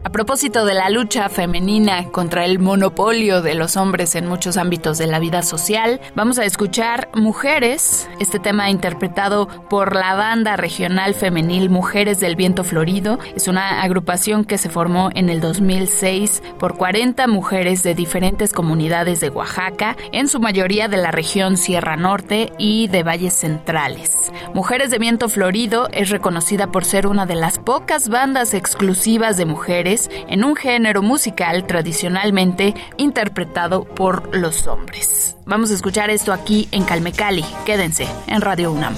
A 0.02 0.12
propósito 0.12 0.64
de 0.64 0.74
la 0.74 0.90
lucha 0.90 1.28
femenina 1.28 2.06
contra 2.06 2.46
el 2.46 2.58
monopolio 2.58 3.42
de 3.42 3.54
los 3.54 3.76
hombres 3.76 4.16
en 4.16 4.28
muchos 4.28 4.56
ámbitos 4.56 4.98
de 4.98 5.08
la 5.08 5.20
vida 5.20 5.42
social, 5.42 6.00
vamos 6.16 6.40
a 6.40 6.46
escuchar 6.46 7.10
Mujeres, 7.16 8.10
este 8.18 8.40
tema 8.40 8.70
interpretado 8.70 9.50
por 9.70 9.94
la 9.96 10.16
banda 10.16 10.56
regional 10.56 11.16
femenil 11.16 11.70
Mujeres 11.70 12.22
del 12.22 12.38
Viento 12.38 12.64
Florido. 12.64 13.20
Es 13.36 13.50
una 13.50 13.82
agrupación 13.82 14.46
que 14.46 14.58
se 14.58 14.70
formó 14.70 15.10
en 15.16 15.28
el 15.28 15.42
2006 15.42 16.44
por 16.58 16.78
40 16.78 17.28
mujeres 17.28 17.84
de 17.84 17.94
diferentes 17.94 18.54
comunidades 18.54 19.20
de 19.20 19.30
Oaxaca, 19.30 19.98
en 20.14 20.30
su 20.30 20.40
mayoría 20.40 20.88
de 20.88 20.98
la 20.98 21.12
región 21.12 21.58
Sierra 21.58 21.98
Norte 21.98 22.54
y 22.58 22.88
de 22.88 23.04
valles 23.04 23.34
centrales. 23.34 24.32
Mujeres 24.54 24.92
de 24.92 24.98
Viento 24.98 25.28
Florido 25.28 25.90
es 25.92 26.10
reconocida 26.10 26.72
por 26.72 26.86
ser 26.86 27.06
una 27.06 27.26
de 27.26 27.36
las 27.36 27.60
pocas 27.60 28.08
bandas 28.08 28.54
exclusivas 28.54 29.36
de 29.36 29.46
mujeres 29.46 29.89
en 29.90 30.44
un 30.44 30.56
género 30.56 31.02
musical 31.02 31.66
tradicionalmente 31.66 32.76
interpretado 32.98 33.86
por 33.86 34.36
los 34.36 34.68
hombres. 34.68 35.36
Vamos 35.46 35.72
a 35.72 35.74
escuchar 35.74 36.10
esto 36.10 36.32
aquí 36.32 36.68
en 36.72 36.84
Calmecali. 36.84 37.44
Quédense 37.66 38.08
en 38.28 38.42
Radio 38.42 38.72
UNAM. 38.72 38.96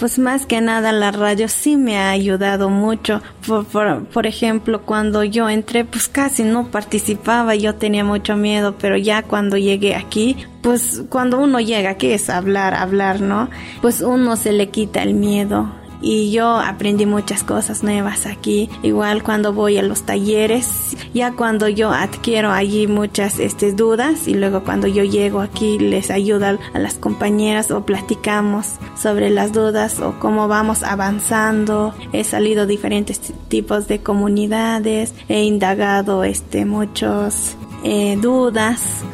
Pues 0.00 0.18
más 0.18 0.46
que 0.46 0.60
nada 0.60 0.92
la 0.92 1.10
radio 1.10 1.48
sí 1.48 1.76
me 1.76 1.98
ha 1.98 2.10
ayudado 2.10 2.70
mucho. 2.70 3.20
Por, 3.46 3.66
por, 4.04 4.26
ejemplo, 4.26 4.82
cuando 4.82 5.24
yo 5.24 5.48
entré, 5.48 5.84
pues 5.84 6.08
casi 6.08 6.44
no 6.44 6.70
participaba, 6.70 7.54
yo 7.54 7.74
tenía 7.74 8.04
mucho 8.04 8.36
miedo, 8.36 8.76
pero 8.78 8.96
ya 8.96 9.22
cuando 9.22 9.56
llegué 9.56 9.94
aquí, 9.94 10.36
pues 10.62 11.02
cuando 11.10 11.38
uno 11.38 11.60
llega 11.60 11.90
aquí 11.90 12.12
es 12.12 12.30
hablar, 12.30 12.74
hablar, 12.74 13.20
¿no? 13.20 13.50
Pues 13.82 14.00
uno 14.00 14.36
se 14.36 14.52
le 14.52 14.68
quita 14.68 15.02
el 15.02 15.14
miedo 15.14 15.70
y 16.00 16.30
yo 16.30 16.56
aprendí 16.56 17.06
muchas 17.06 17.42
cosas 17.42 17.82
nuevas 17.82 18.26
aquí. 18.26 18.70
Igual 18.82 19.22
cuando 19.22 19.52
voy 19.52 19.78
a 19.78 19.82
los 19.82 20.02
talleres, 20.02 20.96
ya 21.14 21.32
cuando 21.32 21.68
yo 21.68 21.90
adquiero 21.90 22.50
allí 22.50 22.86
muchas 22.86 23.38
este, 23.38 23.72
dudas 23.72 24.28
y 24.28 24.34
luego 24.34 24.62
cuando 24.64 24.86
yo 24.86 25.04
llego 25.04 25.40
aquí 25.40 25.78
les 25.78 26.10
ayudo 26.10 26.46
a 26.46 26.78
las 26.78 26.94
compañeras 26.94 27.70
o 27.70 27.84
platicamos 27.84 28.76
sobre 28.96 29.30
las 29.30 29.52
dudas 29.52 30.00
o 30.00 30.18
cómo 30.18 30.48
vamos 30.48 30.82
avanzando. 30.82 31.94
He 32.12 32.24
salido 32.24 32.66
diferentes 32.66 33.20
tipos 33.48 33.88
de 33.88 34.00
comunidades, 34.00 35.14
he 35.28 35.42
indagado 35.42 36.24
este, 36.24 36.64
muchos 36.64 37.56
eh, 37.84 38.16
dudas 38.20 39.04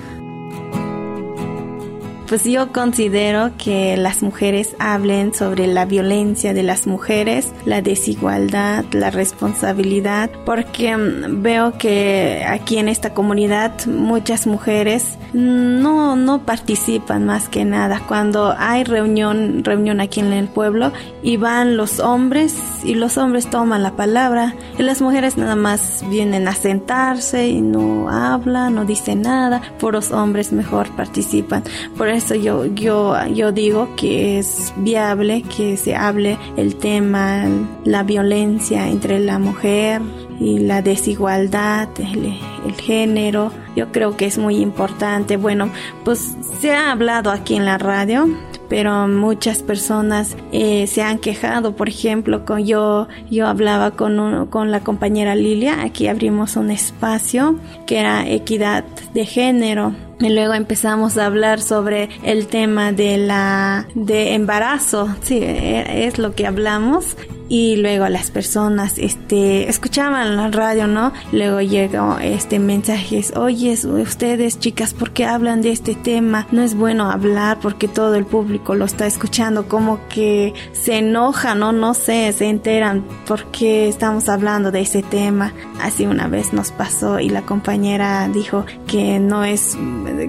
pues 2.35 2.47
yo 2.47 2.73
considero 2.73 3.53
que 3.59 3.97
las 3.97 4.25
mujeres 4.25 4.75
hablen 4.81 5.33
sobre 5.33 5.68
la 5.68 5.85
violencia 5.85 6.53
de 6.53 6.64
las 6.64 6.88
mujeres, 6.88 7.53
la 7.64 7.81
desigualdad, 7.81 8.85
la 8.90 9.12
responsabilidad, 9.12 10.29
porque 10.44 10.97
mm, 10.97 11.42
veo 11.42 11.79
que 11.79 12.44
aquí 12.44 12.79
en 12.79 12.88
esta 12.88 13.14
comunidad 13.14 13.87
muchas 13.87 14.49
mujeres 14.49 15.16
no, 15.33 16.16
no 16.16 16.42
participan 16.42 17.25
más 17.25 17.49
que 17.49 17.64
nada. 17.64 18.03
Cuando 18.09 18.53
hay 18.59 18.83
reunión, 18.83 19.62
reunión 19.62 20.01
aquí 20.01 20.18
en 20.18 20.33
el 20.33 20.49
pueblo 20.49 20.90
y 21.23 21.37
van 21.37 21.77
los 21.77 22.01
hombres 22.01 22.57
y 22.83 22.97
los 22.97 23.16
hombres 23.16 23.49
toman 23.49 23.85
la 23.85 23.94
palabra 23.94 24.57
y 24.77 24.83
las 24.83 25.01
mujeres 25.01 25.37
nada 25.37 25.55
más 25.55 26.05
vienen 26.11 26.49
a 26.49 26.55
sentarse 26.57 27.47
y 27.47 27.61
no 27.61 28.09
hablan, 28.09 28.75
no 28.75 28.85
dicen 28.85 29.23
nada, 29.23 29.62
por 29.79 29.94
los 29.94 30.11
hombres 30.11 30.53
mejor 30.53 30.88
participan. 30.97 31.62
Por 31.97 32.09
yo, 32.33 32.65
yo, 32.67 33.15
yo 33.29 33.53
digo 33.53 33.95
que 33.97 34.39
es 34.39 34.73
viable 34.77 35.43
que 35.43 35.77
se 35.77 35.95
hable 35.95 36.39
el 36.57 36.77
tema, 36.77 37.45
la 37.85 38.03
violencia 38.03 38.89
entre 38.89 39.19
la 39.19 39.39
mujer 39.39 40.01
y 40.41 40.61
la 40.61 40.83
desigualdad, 40.83 41.89
el, 41.99 42.75
género. 42.81 43.53
Yo 43.77 43.93
creo 43.93 44.17
que 44.17 44.27
es 44.27 44.39
muy 44.39 44.57
importante. 44.57 45.37
Bueno, 45.37 45.71
pues 46.05 46.35
se 46.61 46.73
ha 46.73 46.91
hablado 46.91 47.31
aquí 47.31 47.57
en 47.57 47.65
la 47.65 47.79
radio 47.79 48.29
pero 48.69 49.07
muchas 49.07 49.63
personas 49.63 50.37
eh, 50.51 50.87
se 50.87 51.03
han 51.03 51.19
quejado. 51.19 51.77
Por 51.77 51.89
ejemplo, 51.89 52.45
con 52.45 52.65
yo, 52.65 53.09
yo 53.31 53.47
hablaba 53.47 53.93
con, 53.93 54.47
con 54.47 54.71
la 54.71 54.81
compañera 54.81 55.37
Lilia, 55.37 55.83
aquí 55.83 56.09
abrimos 56.09 56.57
un 56.57 56.71
espacio 56.71 57.57
que 57.87 57.99
era 57.99 58.27
equidad 58.29 58.85
de 59.13 59.27
género. 59.27 59.95
Y 60.20 60.31
luego 60.31 60.55
empezamos 60.55 61.18
a 61.18 61.27
hablar 61.27 61.61
sobre 61.61 62.09
el 62.22 62.46
tema 62.46 62.92
de 62.92 63.18
la 63.18 63.88
de 63.94 64.35
embarazo, 64.35 65.09
sí, 65.22 65.38
e, 65.42 66.07
es 66.07 66.18
lo 66.18 66.35
que 66.35 66.46
hablamos 66.46 67.16
y 67.48 67.76
luego 67.76 68.09
las 68.09 68.30
personas 68.30 68.94
este 68.98 69.68
escuchaban 69.68 70.37
la 70.37 70.48
radio 70.48 70.87
no 70.87 71.12
luego 71.33 71.61
llegó 71.61 72.18
este 72.18 72.59
mensajes 72.59 73.33
oye 73.37 73.72
ustedes 73.72 74.59
chicas 74.59 74.94
¿por 74.94 75.11
qué 75.11 75.26
hablan 75.26 75.61
de 75.62 75.70
este 75.70 75.94
tema 75.94 76.46
no 76.52 76.62
es 76.62 76.74
bueno 76.74 77.11
hablar 77.11 77.59
porque 77.61 77.88
todo 77.88 78.14
el 78.14 78.24
público 78.24 78.74
lo 78.74 78.85
está 78.87 79.07
escuchando 79.07 79.68
como 79.68 80.00
que 80.09 80.54
se 80.72 80.98
enojan 80.98 81.59
no 81.59 81.72
no 81.72 81.94
sé 81.94 82.33
se 82.33 82.48
enteran 82.48 83.04
porque 83.26 83.88
estamos 83.88 84.28
hablando 84.28 84.70
de 84.70 84.80
ese 84.80 85.02
tema 85.02 85.52
así 85.80 86.07
una 86.07 86.28
vez 86.28 86.52
nos 86.52 86.72
pasó 86.72 87.20
y 87.20 87.28
la 87.28 87.42
compañera 87.42 88.28
dijo 88.28 88.64
que 88.87 89.18
no 89.18 89.44
es 89.44 89.76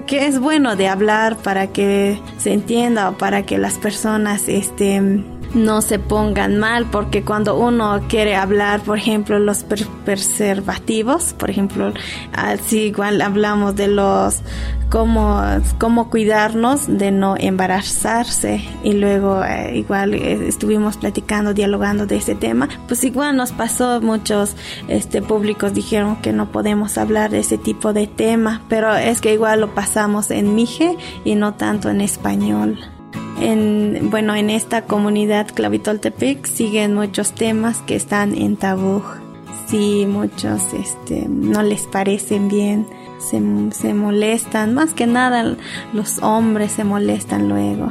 que 0.06 0.26
es 0.26 0.38
bueno 0.38 0.76
de 0.76 0.88
hablar 0.88 1.36
para 1.36 1.68
que 1.68 2.20
se 2.38 2.52
entienda 2.52 3.08
o 3.08 3.18
para 3.18 3.44
que 3.44 3.58
las 3.58 3.74
personas 3.74 4.48
este 4.48 5.22
no 5.56 5.80
se 5.80 5.98
pongan 5.98 6.58
mal 6.58 6.86
porque 6.90 7.24
cuando 7.24 7.56
uno 7.56 8.02
quiere 8.08 8.36
hablar, 8.36 8.82
por 8.82 8.98
ejemplo, 8.98 9.38
los 9.38 9.64
preservativos, 10.04 11.32
por 11.32 11.50
ejemplo, 11.50 11.92
así 12.32 12.82
igual 12.84 13.20
hablamos 13.22 13.74
de 13.74 13.88
los 13.88 14.42
cómo, 14.90 15.42
cómo 15.78 16.10
cuidarnos 16.10 16.86
de 16.86 17.10
no 17.10 17.36
embarazarse 17.38 18.62
y 18.84 18.92
luego 18.92 19.42
eh, 19.42 19.76
igual 19.76 20.14
eh, 20.14 20.46
estuvimos 20.46 20.98
platicando, 20.98 21.54
dialogando 21.54 22.06
de 22.06 22.16
ese 22.16 22.34
tema, 22.34 22.68
pues 22.86 23.02
igual 23.04 23.36
nos 23.36 23.52
pasó 23.52 24.00
muchos 24.00 24.56
este 24.88 25.22
públicos 25.22 25.72
dijeron 25.72 26.16
que 26.16 26.32
no 26.32 26.52
podemos 26.52 26.98
hablar 26.98 27.30
de 27.30 27.40
ese 27.40 27.58
tipo 27.58 27.92
de 27.92 28.06
tema, 28.06 28.62
pero 28.68 28.94
es 28.94 29.20
que 29.20 29.32
igual 29.32 29.60
lo 29.60 29.74
pasamos 29.74 30.30
en 30.30 30.54
mije 30.54 30.96
y 31.24 31.34
no 31.34 31.54
tanto 31.54 31.88
en 31.88 32.02
español 32.02 32.78
en, 33.40 34.08
bueno, 34.10 34.34
en 34.34 34.50
esta 34.50 34.82
comunidad 34.82 35.48
Clavitoltepec 35.54 36.46
siguen 36.46 36.94
muchos 36.94 37.32
temas 37.32 37.78
que 37.80 37.96
están 37.96 38.36
en 38.36 38.56
tabú. 38.56 39.02
Sí, 39.68 40.06
muchos 40.08 40.62
este, 40.74 41.26
no 41.28 41.62
les 41.62 41.82
parecen 41.88 42.48
bien, 42.48 42.86
se, 43.18 43.42
se 43.72 43.94
molestan, 43.94 44.74
más 44.74 44.94
que 44.94 45.08
nada 45.08 45.56
los 45.92 46.22
hombres 46.22 46.72
se 46.72 46.84
molestan 46.84 47.48
luego. 47.48 47.90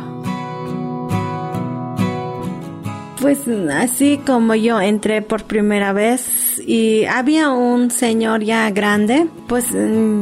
Pues 3.19 3.47
así 3.73 4.19
como 4.25 4.55
yo 4.55 4.79
entré 4.79 5.21
por 5.21 5.45
primera 5.45 5.93
vez 5.93 6.61
y 6.65 7.05
había 7.05 7.49
un 7.49 7.89
señor 7.89 8.43
ya 8.43 8.69
grande, 8.69 9.27
pues 9.47 9.65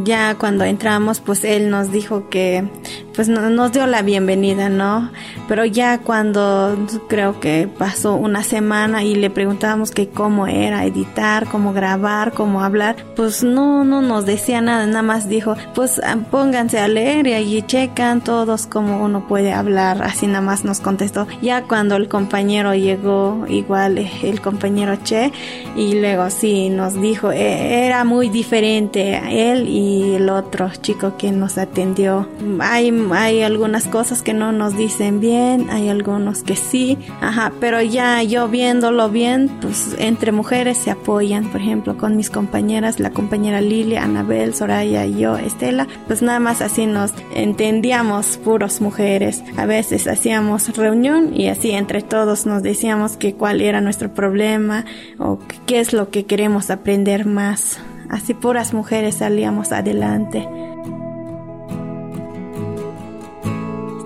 ya 0.05 0.35
cuando 0.35 0.63
entramos 0.63 1.19
pues 1.19 1.43
él 1.43 1.69
nos 1.69 1.91
dijo 1.91 2.29
que 2.29 2.63
pues 3.15 3.29
nos 3.29 3.71
dio 3.71 3.85
la 3.85 4.01
bienvenida, 4.01 4.69
¿no? 4.69 5.11
Pero 5.47 5.65
ya 5.65 5.99
cuando 5.99 6.75
creo 7.07 7.39
que 7.39 7.69
pasó 7.77 8.15
una 8.15 8.43
semana 8.43 9.03
y 9.03 9.15
le 9.15 9.29
preguntábamos 9.29 9.91
que 9.91 10.09
cómo 10.09 10.47
era 10.47 10.85
editar, 10.85 11.47
cómo 11.47 11.73
grabar, 11.73 12.33
cómo 12.33 12.63
hablar, 12.63 12.95
pues 13.15 13.43
no, 13.43 13.83
no 13.83 14.01
nos 14.01 14.25
decía 14.25 14.61
nada, 14.61 14.85
nada 14.87 15.03
más 15.03 15.29
dijo, 15.29 15.55
pues 15.75 16.01
ah, 16.03 16.17
pónganse 16.31 16.79
a 16.79 16.87
leer 16.87 17.27
y 17.27 17.33
allí 17.33 17.61
checan 17.61 18.21
todos 18.21 18.65
cómo 18.65 19.03
uno 19.03 19.27
puede 19.27 19.53
hablar, 19.53 20.01
así 20.03 20.27
nada 20.27 20.41
más 20.41 20.63
nos 20.63 20.79
contestó. 20.79 21.27
Ya 21.41 21.63
cuando 21.63 21.95
el 21.95 22.07
compañero 22.07 22.73
llegó, 22.73 23.45
igual 23.47 23.97
eh, 23.97 24.11
el 24.23 24.41
compañero 24.41 24.95
Che, 25.03 25.31
y 25.75 25.99
luego 25.99 26.29
sí 26.29 26.69
nos 26.69 26.99
dijo, 26.99 27.31
e, 27.31 27.85
era 27.85 28.03
muy 28.03 28.29
diferente 28.29 29.21
él 29.29 29.67
y 29.67 30.15
el 30.15 30.29
otro 30.29 30.71
chico 30.81 31.17
que 31.17 31.31
nos 31.31 31.57
atendió. 31.57 32.27
Hay 32.59 32.91
hay 33.11 33.41
algunas 33.41 33.87
cosas 33.87 34.21
que 34.21 34.33
no 34.33 34.51
nos 34.51 34.77
dicen 34.77 35.19
bien, 35.19 35.67
hay 35.69 35.89
algunos 35.89 36.43
que 36.43 36.55
sí, 36.55 36.97
ajá, 37.21 37.51
pero 37.59 37.81
ya 37.81 38.21
yo 38.23 38.47
viéndolo 38.47 39.09
bien, 39.09 39.49
pues 39.61 39.95
entre 39.99 40.31
mujeres 40.31 40.77
se 40.77 40.91
apoyan, 40.91 41.51
por 41.51 41.61
ejemplo, 41.61 41.97
con 41.97 42.15
mis 42.15 42.29
compañeras, 42.29 42.99
la 42.99 43.11
compañera 43.11 43.61
Lilia, 43.61 44.03
Anabel, 44.03 44.53
Soraya 44.53 45.05
y 45.05 45.19
yo, 45.19 45.37
Estela, 45.37 45.87
pues 46.07 46.21
nada 46.21 46.39
más 46.39 46.61
así 46.61 46.85
nos 46.85 47.13
entendíamos 47.35 48.37
puros 48.37 48.79
mujeres. 48.79 49.43
A 49.57 49.65
veces 49.65 50.07
hacíamos 50.07 50.75
reunión 50.77 51.31
y 51.33 51.47
así 51.47 51.71
entre 51.71 52.01
todos 52.01 52.45
nos 52.45 52.63
decíamos 52.63 53.17
que 53.17 53.33
cuál 53.33 53.61
era 53.61 53.81
nuestro 53.81 54.13
problema 54.13 54.85
o 55.17 55.39
qué 55.65 55.79
es 55.79 55.93
lo 55.93 56.09
que 56.09 56.25
queremos 56.25 56.69
aprender 56.69 57.25
más. 57.25 57.79
Así 58.09 58.33
puras 58.33 58.73
mujeres 58.73 59.15
salíamos 59.15 59.71
adelante. 59.71 60.47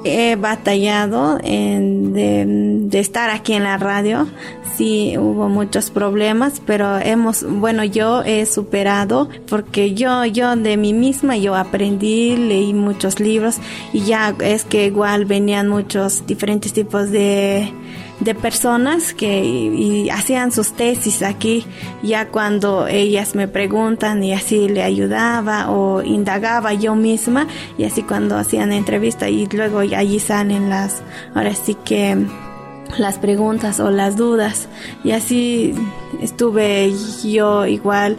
He 0.08 0.36
batallado 0.36 1.40
en, 1.44 2.14
de, 2.14 3.00
estar 3.00 3.30
aquí 3.30 3.54
en 3.54 3.64
la 3.64 3.78
radio. 3.78 4.28
Sí, 4.76 5.18
hubo 5.18 5.50
muchos 5.50 5.90
problemas, 5.90 6.62
pero 6.64 7.00
hemos, 7.00 7.44
bueno, 7.44 7.84
yo 7.84 8.22
he 8.24 8.46
superado 8.46 9.28
porque 9.50 9.96
yo, 9.96 10.24
yo 10.26 10.56
de 10.56 10.78
mí 10.78 10.94
misma, 10.94 11.36
yo 11.36 11.56
aprendí, 11.56 12.38
leí 12.38 12.74
muchos 12.74 13.20
libros 13.20 13.58
y 13.92 14.02
ya 14.02 14.36
es 14.40 14.66
que 14.66 14.86
igual 14.86 15.26
venían 15.26 15.68
muchos 15.68 16.28
diferentes 16.28 16.74
tipos 16.74 17.10
de, 17.10 17.74
de 18.20 18.34
personas 18.34 19.14
que 19.14 20.10
hacían 20.12 20.52
sus 20.52 20.74
tesis 20.74 21.22
aquí, 21.22 21.66
ya 22.02 22.30
cuando 22.30 22.88
ellas 22.88 23.36
me 23.36 23.48
preguntan 23.48 24.24
y 24.24 24.34
así 24.34 24.70
le 24.70 24.84
ayudaba 24.84 25.70
o 25.70 26.02
indagaba 26.02 26.74
yo 26.74 26.96
misma 26.96 27.48
y 27.78 27.84
así 27.84 28.04
cuando 28.04 28.38
hacían 28.38 28.72
entrevista 28.72 29.30
y 29.30 29.46
luego 29.48 29.80
allí 29.80 30.20
salen 30.20 30.70
las, 30.70 31.04
ahora 31.36 31.54
sí 31.54 31.76
que 31.76 32.26
las 32.98 33.20
preguntas 33.20 33.80
o 33.80 33.92
las 33.92 34.16
dudas. 34.16 34.68
Y 35.04 35.12
así 35.12 35.74
estuve 36.22 36.92
yo 37.24 37.66
igual 37.66 38.18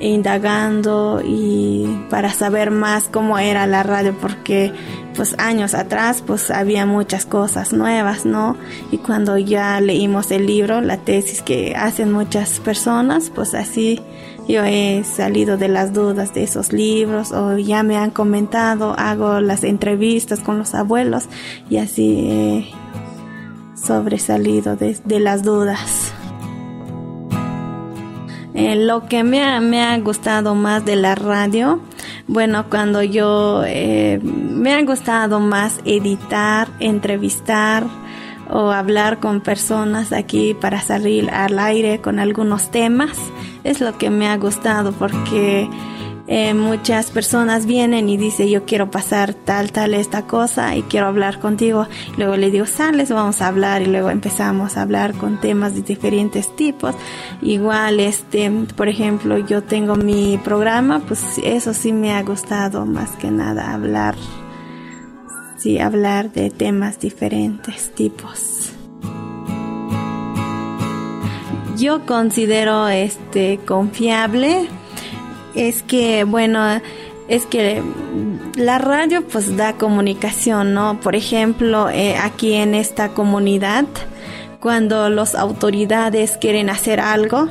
indagando 0.00 1.20
y 1.24 2.04
para 2.10 2.30
saber 2.30 2.70
más 2.70 3.08
cómo 3.10 3.38
era 3.38 3.66
la 3.66 3.82
radio, 3.82 4.14
porque 4.20 4.72
pues 5.18 5.34
años 5.40 5.74
atrás 5.74 6.22
pues 6.24 6.48
había 6.52 6.86
muchas 6.86 7.26
cosas 7.26 7.72
nuevas, 7.72 8.24
¿no? 8.24 8.56
Y 8.92 8.98
cuando 8.98 9.36
ya 9.36 9.80
leímos 9.80 10.30
el 10.30 10.46
libro, 10.46 10.80
la 10.80 10.98
tesis 10.98 11.42
que 11.42 11.74
hacen 11.74 12.12
muchas 12.12 12.60
personas, 12.60 13.32
pues 13.34 13.52
así 13.54 14.00
yo 14.46 14.62
he 14.62 15.02
salido 15.02 15.56
de 15.56 15.66
las 15.66 15.92
dudas 15.92 16.34
de 16.34 16.44
esos 16.44 16.72
libros 16.72 17.32
o 17.32 17.58
ya 17.58 17.82
me 17.82 17.96
han 17.96 18.12
comentado, 18.12 18.94
hago 18.96 19.40
las 19.40 19.64
entrevistas 19.64 20.38
con 20.38 20.56
los 20.56 20.72
abuelos 20.76 21.24
y 21.68 21.78
así 21.78 22.30
he 22.30 22.70
sobresalido 23.74 24.76
de, 24.76 25.18
las 25.18 25.42
dudas. 25.42 26.12
Eh, 28.54 28.76
lo 28.76 29.08
que 29.08 29.24
me 29.24 29.42
ha, 29.42 29.60
me 29.60 29.82
ha, 29.82 29.98
gustado 29.98 30.54
más 30.54 30.84
de 30.84 30.94
la 30.94 31.16
radio, 31.16 31.80
bueno, 32.28 32.66
cuando 32.70 33.02
yo 33.02 33.64
eh, 33.66 34.20
me 34.22 34.74
ha 34.74 34.82
gustado 34.82 35.40
más 35.40 35.80
editar, 35.84 36.68
entrevistar, 36.78 37.84
o 38.50 38.70
hablar 38.70 39.20
con 39.20 39.40
personas 39.40 40.12
aquí 40.12 40.54
para 40.54 40.80
salir 40.80 41.30
al 41.30 41.58
aire 41.58 42.00
con 42.00 42.18
algunos 42.18 42.70
temas. 42.70 43.18
Es 43.64 43.80
lo 43.80 43.98
que 43.98 44.10
me 44.10 44.28
ha 44.28 44.36
gustado 44.36 44.92
porque 44.92 45.68
eh, 46.28 46.54
muchas 46.54 47.10
personas 47.10 47.66
vienen 47.66 48.08
y 48.08 48.16
dicen 48.16 48.48
yo 48.48 48.64
quiero 48.64 48.90
pasar 48.90 49.34
tal, 49.34 49.72
tal, 49.72 49.94
esta 49.94 50.26
cosa 50.26 50.76
y 50.76 50.82
quiero 50.82 51.06
hablar 51.06 51.40
contigo. 51.40 51.88
Luego 52.16 52.36
le 52.36 52.50
digo, 52.50 52.66
sales, 52.66 53.10
vamos 53.10 53.40
a 53.42 53.48
hablar 53.48 53.82
y 53.82 53.86
luego 53.86 54.10
empezamos 54.10 54.76
a 54.76 54.82
hablar 54.82 55.14
con 55.14 55.40
temas 55.40 55.74
de 55.74 55.82
diferentes 55.82 56.54
tipos. 56.54 56.94
Igual, 57.42 58.00
este, 58.00 58.50
por 58.76 58.88
ejemplo, 58.88 59.38
yo 59.38 59.62
tengo 59.62 59.96
mi 59.96 60.38
programa, 60.38 61.00
pues 61.00 61.22
eso 61.42 61.74
sí 61.74 61.92
me 61.92 62.12
ha 62.12 62.22
gustado 62.22 62.86
más 62.86 63.10
que 63.12 63.30
nada 63.30 63.72
hablar 63.72 64.14
sí 65.58 65.78
hablar 65.78 66.32
de 66.32 66.50
temas 66.50 67.00
diferentes 67.00 67.92
tipos. 67.94 68.70
Yo 71.76 72.06
considero 72.06 72.88
este 72.88 73.58
confiable 73.64 74.68
es 75.54 75.82
que 75.82 76.24
bueno 76.24 76.80
es 77.28 77.44
que 77.44 77.82
la 78.56 78.78
radio 78.78 79.22
pues 79.22 79.56
da 79.56 79.74
comunicación, 79.74 80.72
¿no? 80.72 80.98
Por 81.00 81.14
ejemplo, 81.14 81.90
eh, 81.90 82.16
aquí 82.16 82.54
en 82.54 82.74
esta 82.74 83.10
comunidad, 83.10 83.84
cuando 84.60 85.10
las 85.10 85.34
autoridades 85.34 86.38
quieren 86.40 86.70
hacer 86.70 87.00
algo, 87.00 87.48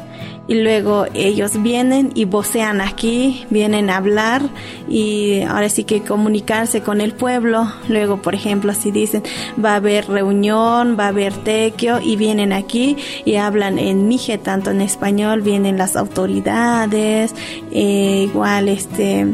y 0.48 0.56
luego 0.56 1.06
ellos 1.14 1.62
vienen 1.62 2.12
y 2.16 2.26
vocean 2.26 2.82
aquí, 2.82 3.46
vienen 3.50 3.90
a 3.90 3.98
hablar 3.98 4.42
y 4.90 5.42
ahora 5.42 5.70
sí 5.70 5.84
que 5.84 6.02
comunicarse 6.02 6.82
con 6.82 7.02
el 7.02 7.14
pueblo. 7.14 7.72
Luego, 7.90 8.22
por 8.22 8.36
ejemplo, 8.36 8.74
si 8.74 8.92
dicen 8.92 9.24
va 9.64 9.74
a 9.74 9.76
haber 9.76 10.08
reunión, 10.08 10.98
va 11.00 11.06
a 11.06 11.10
haber 11.10 11.34
tequio 11.34 12.00
y 12.00 12.16
vienen 12.16 12.54
aquí 12.54 12.98
y 13.26 13.36
hablan 13.36 13.78
en 13.78 14.08
mije, 14.08 14.38
tanto 14.38 14.72
en 14.72 14.82
español, 14.82 15.42
vienen 15.42 15.78
las 15.78 15.96
autoridades, 15.96 17.36
eh, 17.72 18.28
igual 18.30 18.70
este 18.70 19.28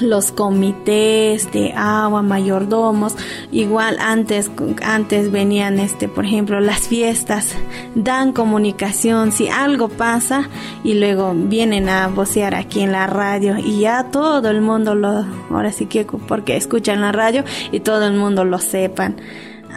los 0.00 0.32
comités 0.32 1.50
de 1.52 1.72
agua, 1.72 2.22
mayordomos, 2.22 3.16
igual 3.52 3.96
antes, 4.00 4.50
antes 4.82 5.30
venían 5.30 5.78
este, 5.78 6.08
por 6.08 6.24
ejemplo, 6.24 6.60
las 6.60 6.88
fiestas, 6.88 7.54
dan 7.94 8.32
comunicación, 8.32 9.32
si 9.32 9.48
algo 9.48 9.88
pasa 9.88 10.48
y 10.84 10.94
luego 10.94 11.32
vienen 11.34 11.88
a 11.88 12.08
vocear 12.08 12.54
aquí 12.54 12.80
en 12.80 12.92
la 12.92 13.06
radio 13.06 13.56
y 13.58 13.80
ya 13.80 14.10
todo 14.10 14.50
el 14.50 14.60
mundo 14.60 14.94
lo, 14.94 15.24
ahora 15.50 15.72
sí 15.72 15.86
que 15.86 16.04
porque 16.04 16.56
escuchan 16.56 17.00
la 17.00 17.12
radio 17.12 17.44
y 17.72 17.80
todo 17.80 18.06
el 18.06 18.14
mundo 18.14 18.44
lo 18.44 18.58
sepan. 18.58 19.16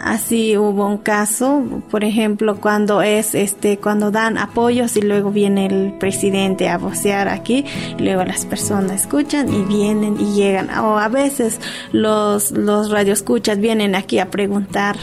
Así 0.02 0.56
hubo 0.56 0.86
un 0.86 0.98
caso, 0.98 1.62
por 1.90 2.04
ejemplo, 2.04 2.56
cuando 2.56 3.02
es 3.02 3.34
este, 3.34 3.78
cuando 3.78 4.10
dan 4.10 4.38
apoyos 4.38 4.96
y 4.96 5.02
luego 5.02 5.30
viene 5.30 5.66
el 5.66 5.92
presidente 5.98 6.68
a 6.68 6.78
vocear 6.78 7.28
aquí, 7.28 7.64
luego 7.98 8.24
las 8.24 8.46
personas 8.46 9.02
escuchan 9.02 9.52
y 9.52 9.62
vienen 9.62 10.18
y 10.18 10.34
llegan. 10.34 10.70
O 10.78 10.98
a 10.98 11.08
veces 11.08 11.60
los, 11.92 12.50
los 12.52 12.90
radioescuchas 12.90 13.58
vienen 13.58 13.94
aquí 13.94 14.18
a 14.18 14.30
preguntar, 14.30 14.96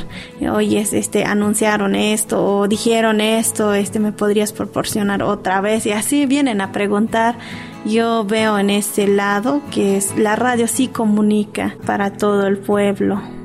oye, 0.52 0.80
este, 0.80 1.26
anunciaron 1.26 1.96
esto 1.96 2.44
o 2.44 2.68
dijeron 2.68 3.22
esto, 3.22 3.74
este, 3.74 4.00
me 4.00 4.12
podrías 4.12 4.52
proporcionar 4.52 5.22
otra 5.22 5.62
vez 5.62 5.86
y 5.86 5.92
así 5.92 6.26
vienen 6.26 6.60
a 6.62 6.72
preguntar. 6.72 7.38
Yo 7.86 8.26
veo 8.26 8.58
en 8.60 8.70
ese 8.70 9.08
lado 9.08 9.62
que 9.72 9.96
es, 9.96 10.18
la 10.18 10.36
radio 10.36 10.68
sí 10.68 10.88
comunica 10.88 11.76
para 11.86 12.12
todo 12.12 12.48
el 12.48 12.58
pueblo. 12.58 13.37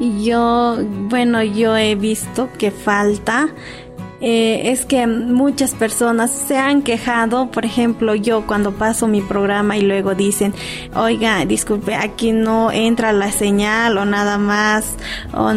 Yo, 0.00 0.76
bueno, 1.08 1.42
yo 1.42 1.76
he 1.76 1.96
visto 1.96 2.48
que 2.56 2.70
falta 2.70 3.48
eh, 4.20 4.72
es 4.72 4.84
que 4.84 5.06
muchas 5.06 5.74
personas 5.74 6.32
se 6.32 6.56
han 6.58 6.82
quejado, 6.82 7.52
por 7.52 7.64
ejemplo, 7.64 8.16
yo 8.16 8.46
cuando 8.48 8.72
paso 8.72 9.06
mi 9.06 9.20
programa 9.20 9.76
y 9.76 9.82
luego 9.82 10.16
dicen, 10.16 10.54
oiga, 10.96 11.44
disculpe, 11.44 11.94
aquí 11.94 12.32
no 12.32 12.72
entra 12.72 13.12
la 13.12 13.30
señal 13.30 13.96
o 13.96 14.04
nada 14.04 14.36
más, 14.36 14.96
o 15.32 15.52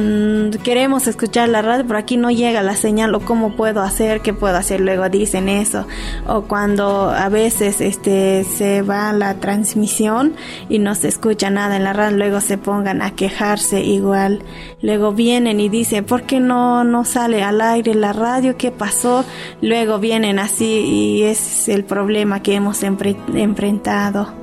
queremos 0.63 1.07
escuchar 1.07 1.49
la 1.49 1.63
radio, 1.63 1.85
pero 1.87 1.97
aquí 1.97 2.17
no 2.17 2.29
llega 2.29 2.61
la 2.61 2.75
señal, 2.75 3.15
o 3.15 3.21
cómo 3.21 3.55
puedo 3.55 3.81
hacer, 3.81 4.21
qué 4.21 4.31
puedo 4.31 4.57
hacer, 4.57 4.79
luego 4.79 5.09
dicen 5.09 5.49
eso, 5.49 5.87
o 6.27 6.43
cuando 6.43 7.09
a 7.09 7.29
veces 7.29 7.81
este 7.81 8.43
se 8.43 8.83
va 8.83 9.11
la 9.11 9.35
transmisión 9.39 10.35
y 10.69 10.77
no 10.77 10.93
se 10.93 11.07
escucha 11.07 11.49
nada 11.49 11.77
en 11.77 11.83
la 11.83 11.93
radio, 11.93 12.15
luego 12.15 12.41
se 12.41 12.59
pongan 12.59 13.01
a 13.01 13.15
quejarse 13.15 13.81
igual, 13.81 14.43
luego 14.83 15.13
vienen 15.13 15.59
y 15.59 15.67
dicen, 15.67 16.05
¿por 16.05 16.23
qué 16.23 16.39
no, 16.39 16.83
no 16.83 17.05
sale 17.05 17.41
al 17.41 17.59
aire 17.59 17.95
la 17.95 18.13
radio? 18.13 18.50
Qué 18.57 18.71
pasó, 18.71 19.25
luego 19.61 19.99
vienen 19.99 20.39
así 20.39 20.65
y 20.65 21.23
es 21.23 21.69
el 21.69 21.83
problema 21.83 22.41
que 22.41 22.55
hemos 22.55 22.83
enfrentado. 22.83 24.33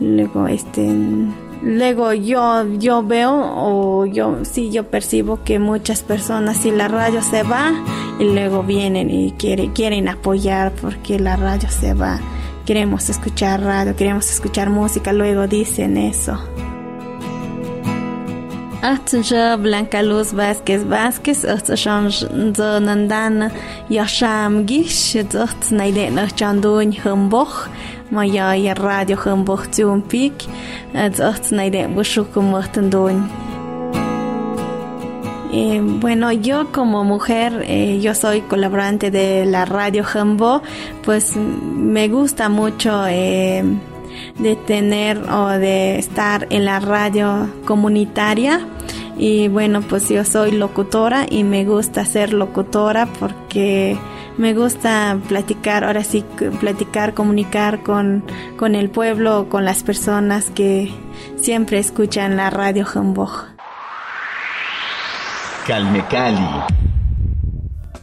Luego 0.00 0.46
este 0.46 0.88
luego 1.60 2.12
yo 2.12 2.64
yo 2.78 3.02
veo 3.02 3.32
o 3.34 4.06
yo 4.06 4.44
sí 4.44 4.70
yo 4.70 4.84
percibo 4.84 5.42
que 5.42 5.58
muchas 5.58 6.02
personas 6.02 6.58
si 6.58 6.70
la 6.70 6.86
radio 6.86 7.20
se 7.20 7.42
va 7.42 7.72
y 8.20 8.24
luego 8.24 8.62
vienen 8.62 9.10
y 9.10 9.32
quieren 9.32 9.72
quieren 9.72 10.08
apoyar 10.08 10.72
porque 10.80 11.18
la 11.18 11.36
radio 11.36 11.68
se 11.68 11.94
va. 11.94 12.20
Queremos 12.64 13.08
escuchar 13.08 13.62
radio, 13.62 13.96
queremos 13.96 14.30
escuchar 14.30 14.68
música, 14.68 15.12
luego 15.12 15.46
dicen 15.46 15.96
eso. 15.96 16.38
Blanca 19.56 20.02
Luz 20.02 20.32
Vázquez 20.32 20.86
Vázquez 20.88 21.44
y 28.56 28.72
Radio 28.74 29.18
Bushukum 31.88 32.54
eh, 35.50 35.80
bueno, 35.82 36.30
yo 36.30 36.70
como 36.72 37.04
mujer, 37.04 37.64
eh, 37.66 38.00
yo 38.00 38.14
soy 38.14 38.42
colaborante 38.42 39.10
de 39.10 39.46
la 39.46 39.64
radio 39.64 40.04
Humbo, 40.04 40.62
pues 41.02 41.36
me 41.36 42.08
gusta 42.08 42.50
mucho 42.50 43.06
eh, 43.08 43.64
de 44.38 44.56
tener 44.56 45.18
o 45.30 45.48
de 45.48 45.98
estar 45.98 46.46
en 46.50 46.64
la 46.64 46.80
radio 46.80 47.48
comunitaria. 47.64 48.66
Y 49.16 49.48
bueno, 49.48 49.82
pues 49.82 50.08
yo 50.08 50.24
soy 50.24 50.52
locutora 50.52 51.26
y 51.28 51.42
me 51.42 51.64
gusta 51.64 52.04
ser 52.04 52.32
locutora 52.32 53.06
porque 53.18 53.98
me 54.36 54.54
gusta 54.54 55.18
platicar, 55.26 55.82
ahora 55.82 56.04
sí, 56.04 56.24
platicar, 56.60 57.14
comunicar 57.14 57.82
con, 57.82 58.22
con 58.56 58.76
el 58.76 58.90
pueblo, 58.90 59.48
con 59.48 59.64
las 59.64 59.82
personas 59.82 60.50
que 60.50 60.92
siempre 61.40 61.80
escuchan 61.80 62.36
la 62.36 62.48
radio 62.48 62.86
Hamburg. 62.94 63.56
Calme 65.66 66.04
Cali. 66.08 66.87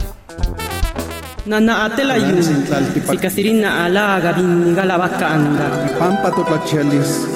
Nana 1.44 1.86
atela 1.86 2.16
yu, 2.18 2.40
sikasirina 2.40 3.84
ala 3.84 4.20
gabiniga 4.20 4.84
la 4.84 4.96
bacanga. 4.96 5.66
Pampa 5.98 6.30
topachelis. 6.30 7.26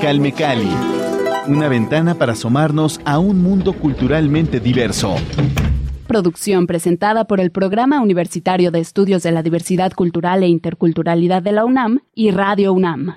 Calmecali, 0.00 0.70
una 1.48 1.66
ventana 1.68 2.14
para 2.14 2.34
asomarnos 2.34 3.00
a 3.04 3.18
un 3.18 3.42
mundo 3.42 3.72
culturalmente 3.72 4.60
diverso. 4.60 5.16
Producción 6.06 6.68
presentada 6.68 7.24
por 7.24 7.40
el 7.40 7.50
Programa 7.50 8.00
Universitario 8.00 8.70
de 8.70 8.78
Estudios 8.78 9.24
de 9.24 9.32
la 9.32 9.42
Diversidad 9.42 9.92
Cultural 9.92 10.44
e 10.44 10.46
Interculturalidad 10.46 11.42
de 11.42 11.50
la 11.50 11.64
UNAM 11.64 11.98
y 12.14 12.30
Radio 12.30 12.72
UNAM. 12.72 13.16